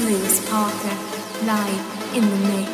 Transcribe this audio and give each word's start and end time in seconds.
Luis 0.00 0.40
Parker, 0.48 0.96
live 1.44 2.16
in 2.16 2.24
the 2.30 2.36
mix. 2.48 2.69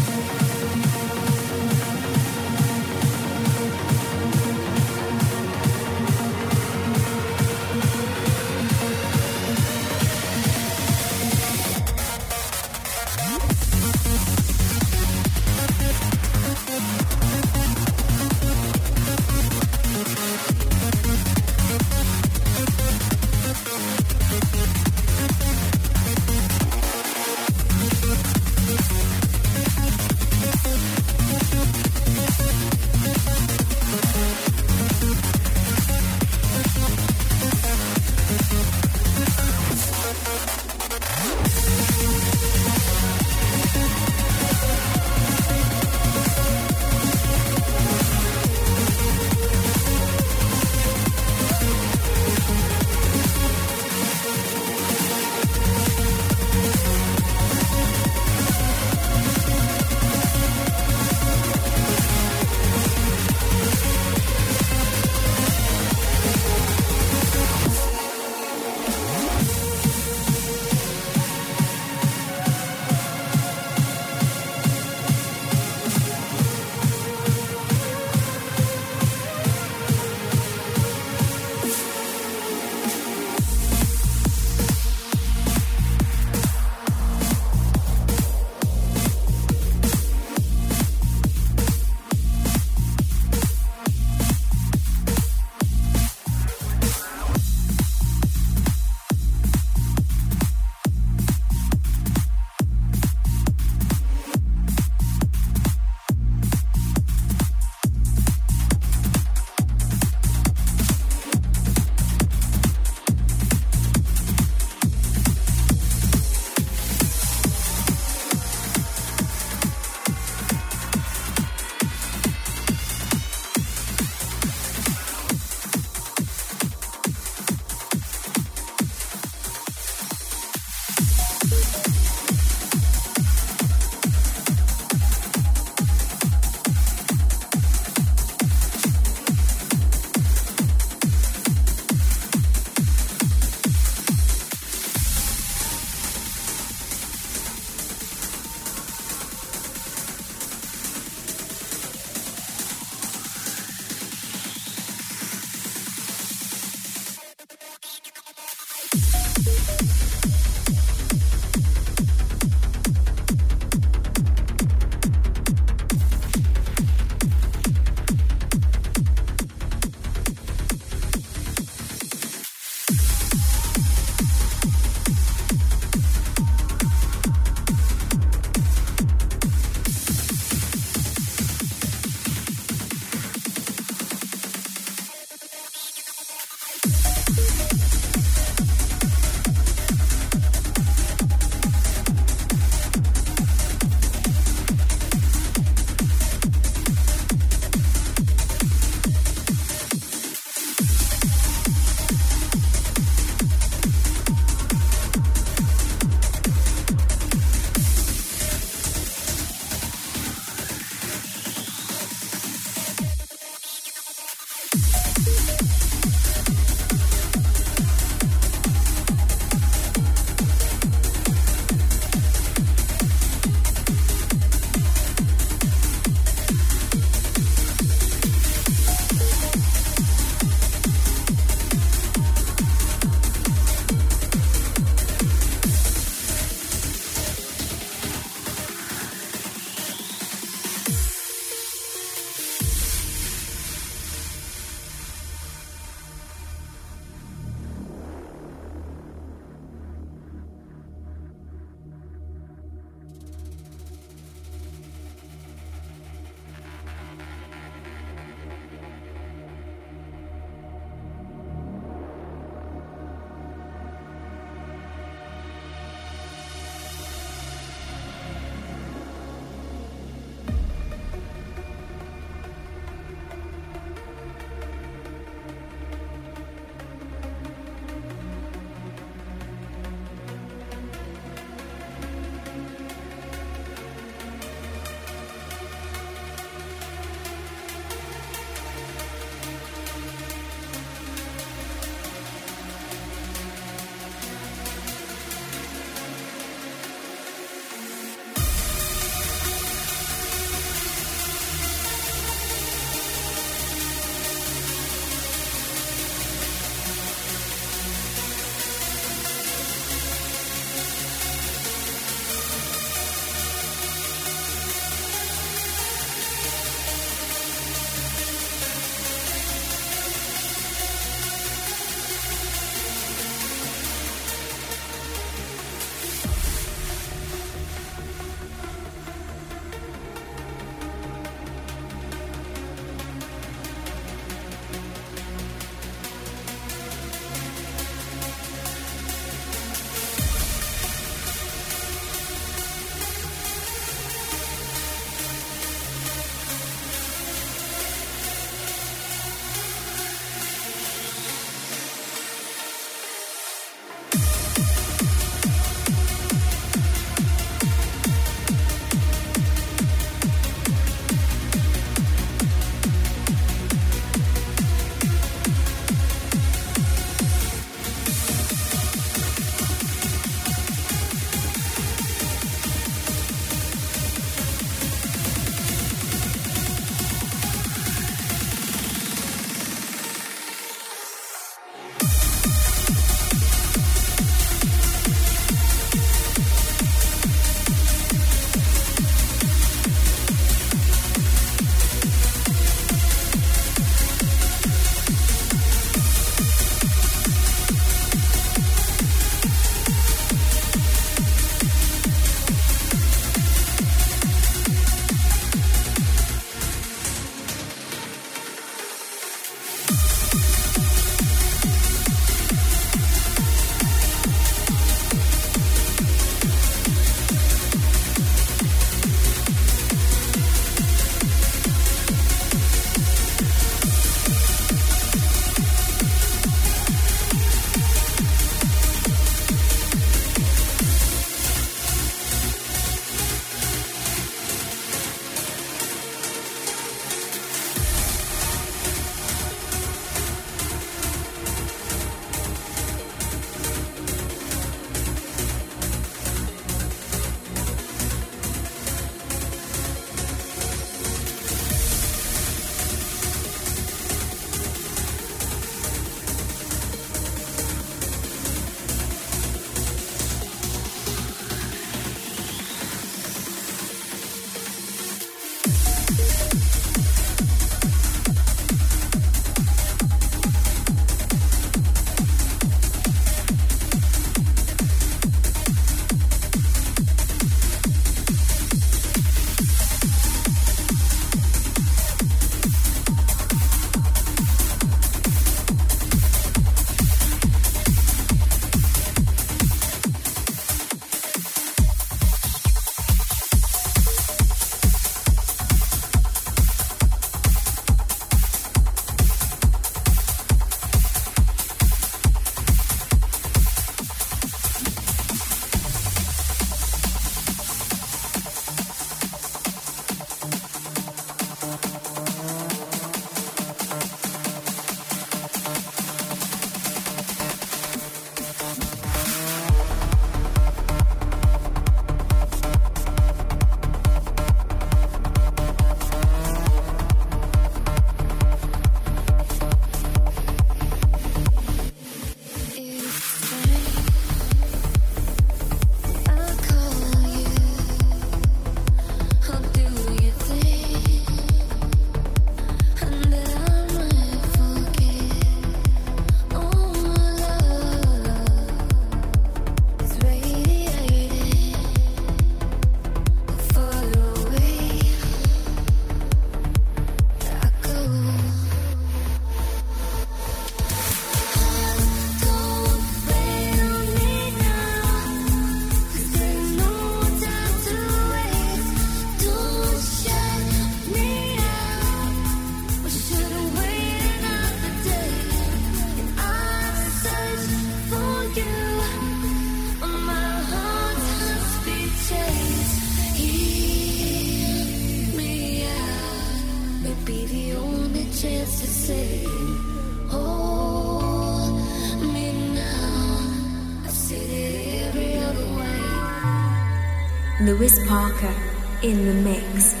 Luis 597.81 598.07
Parker 598.07 598.53
in 599.01 599.25
the 599.25 599.33
mix. 599.33 600.00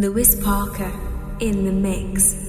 Luis 0.00 0.36
Parker 0.36 0.92
in 1.40 1.64
the 1.64 1.72
mix. 1.72 2.47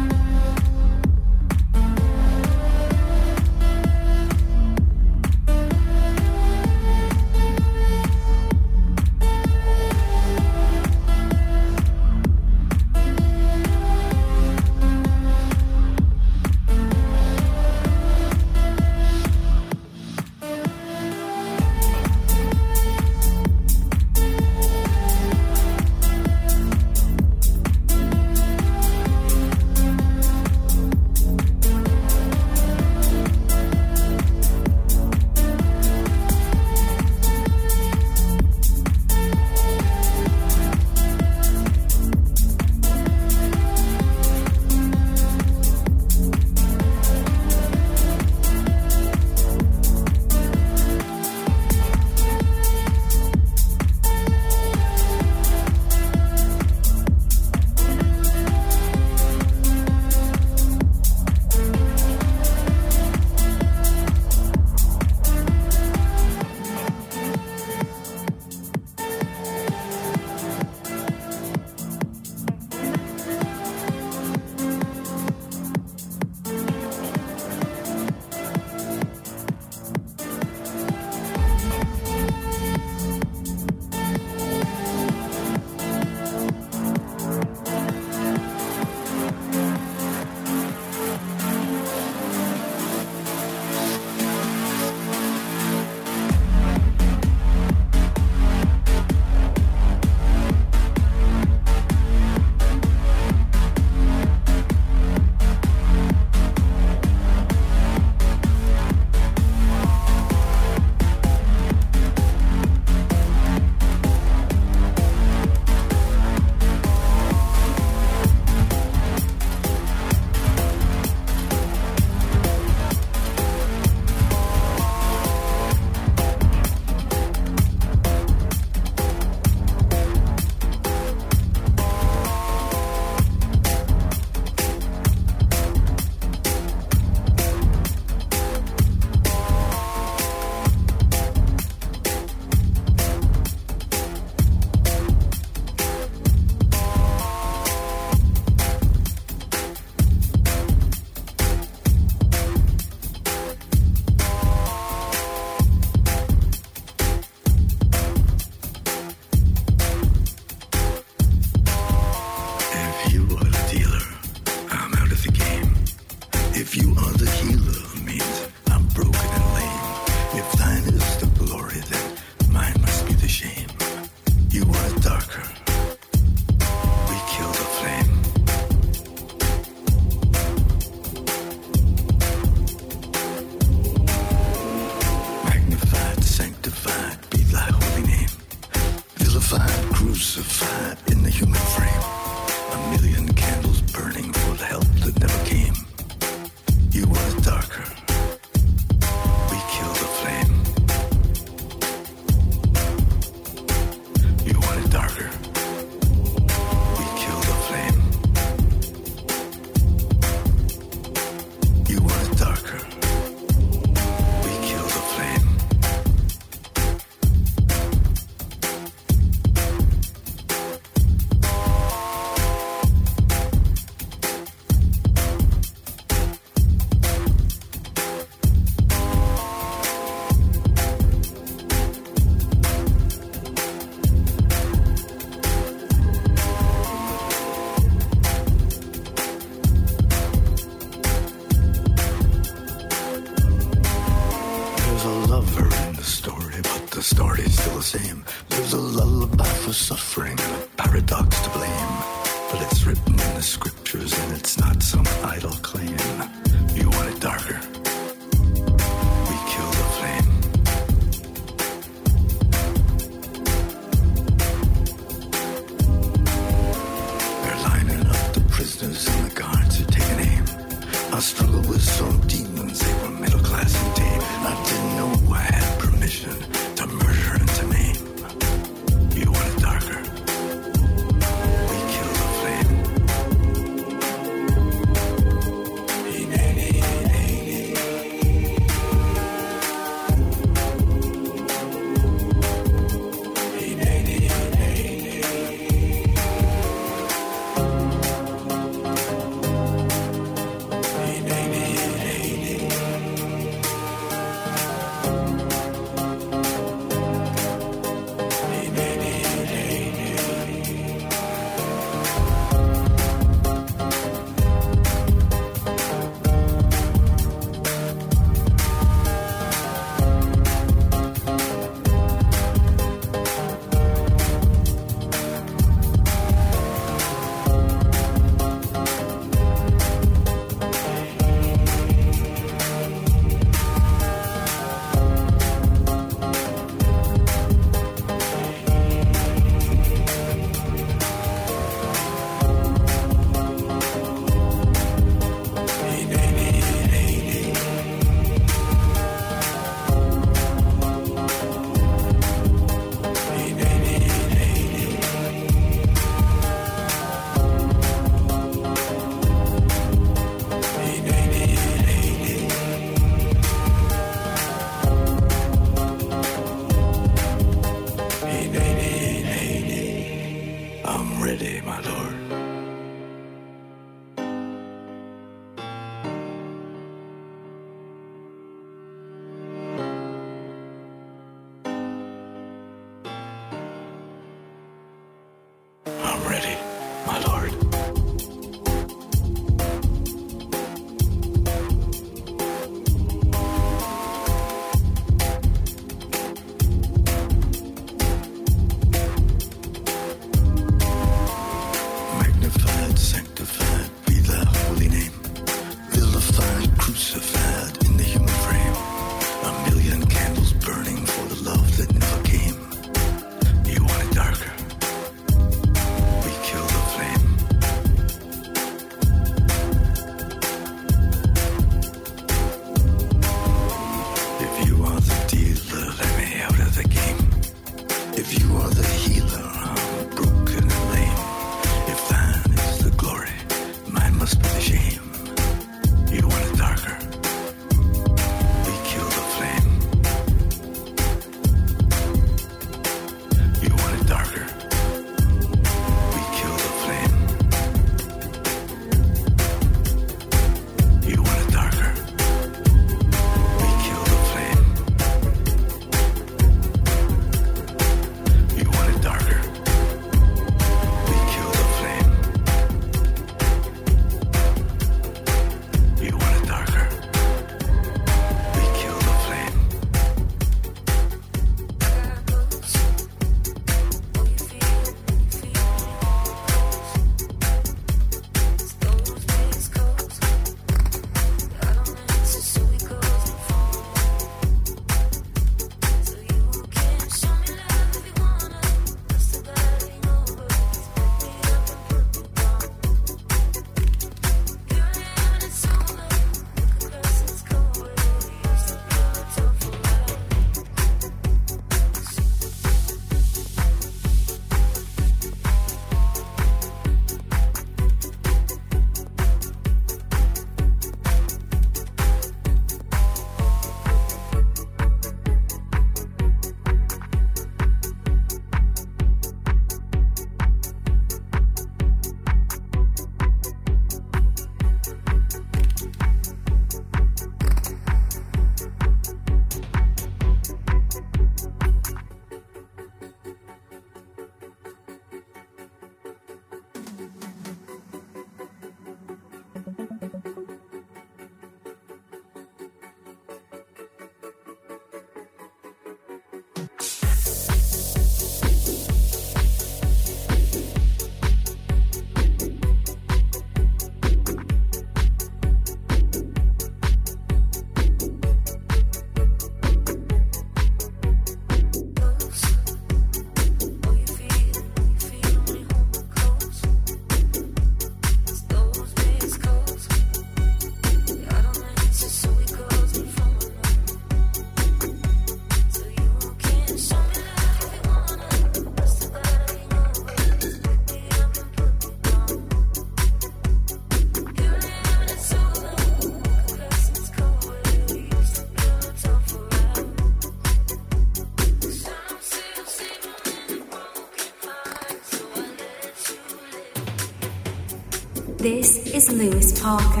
Parker, 599.68 600.00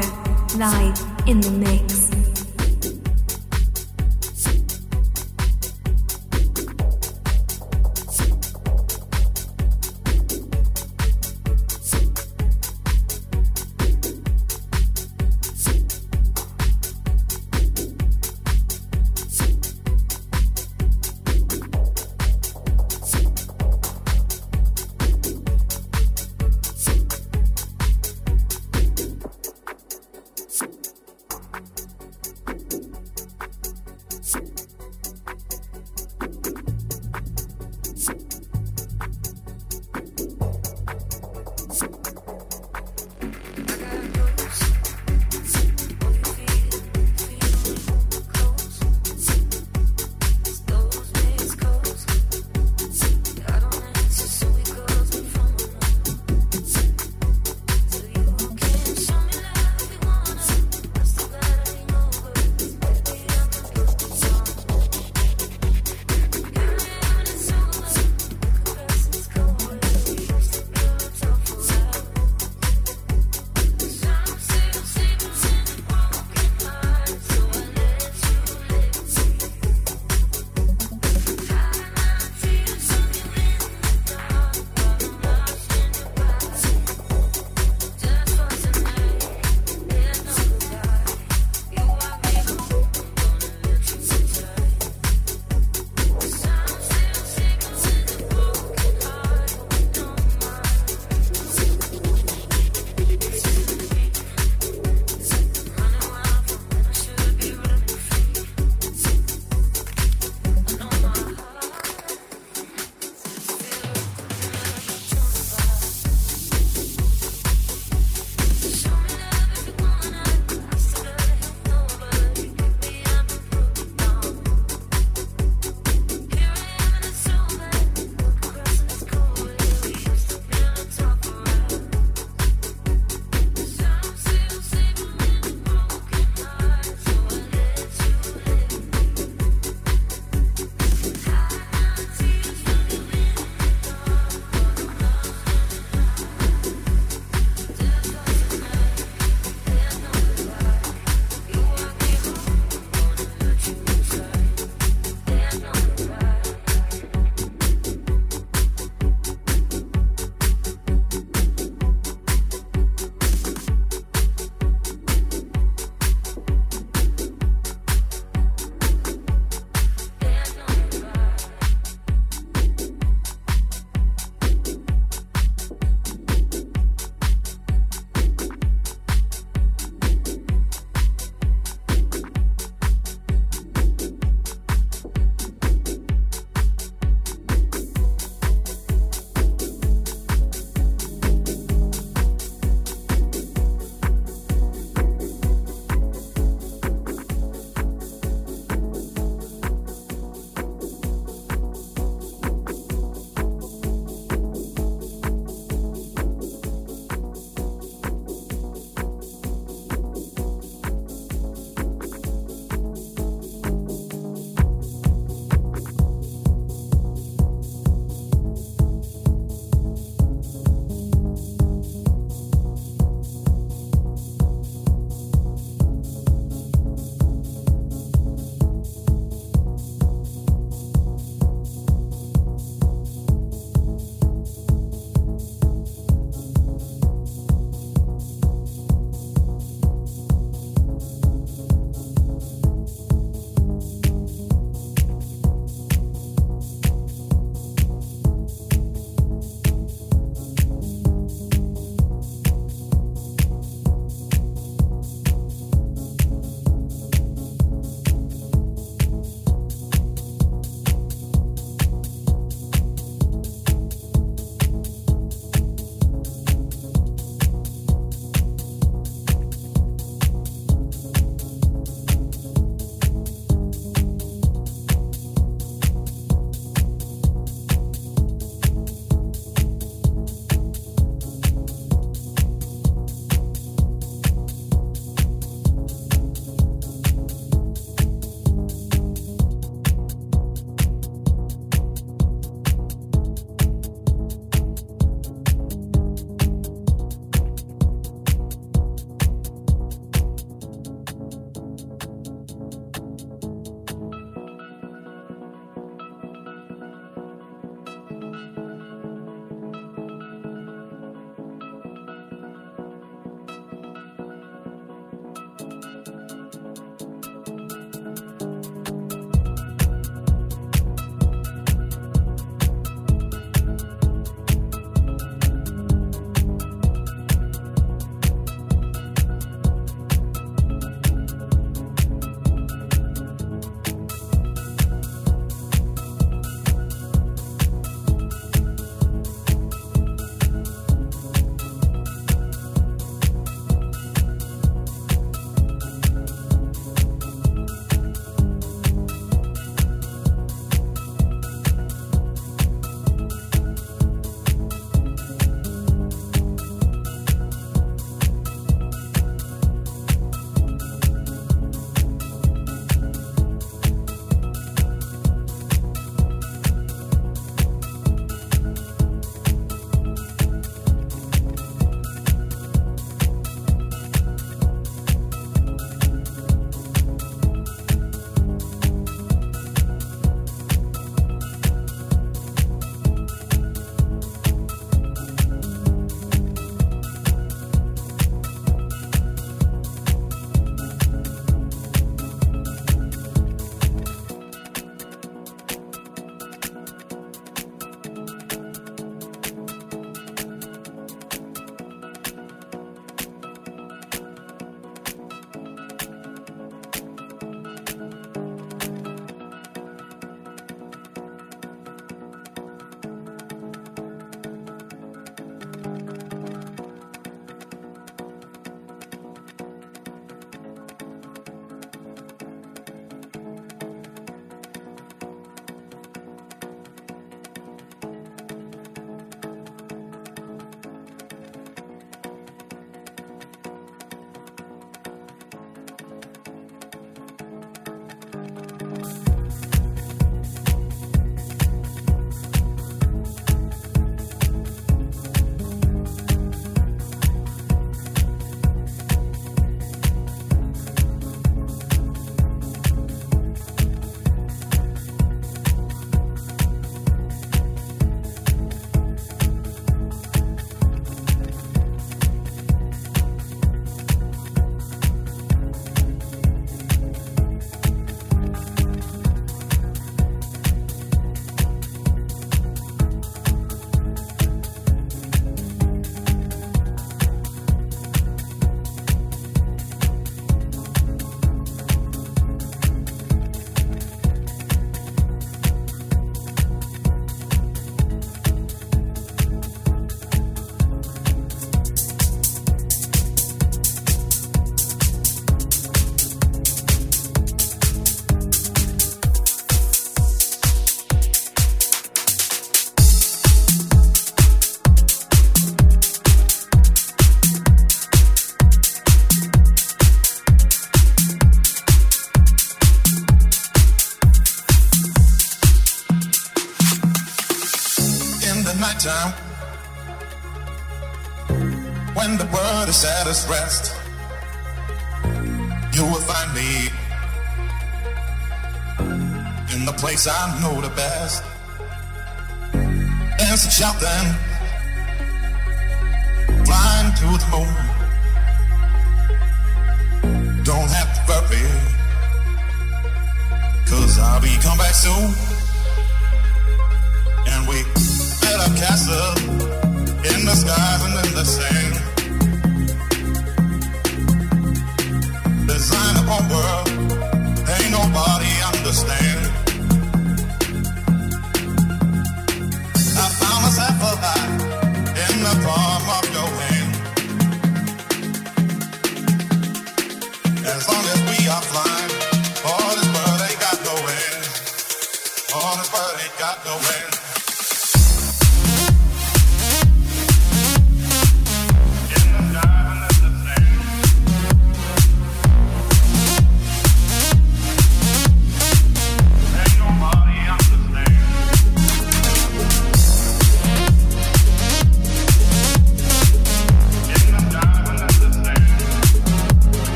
live 0.56 0.98
in 1.26 1.42
the 1.42 1.50
mix. 1.50 1.87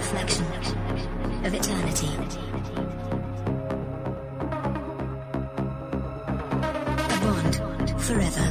Reflection 0.00 0.46
of 1.44 1.52
eternity. 1.52 2.08
A 7.04 7.18
bond 7.20 8.00
forever 8.00 8.49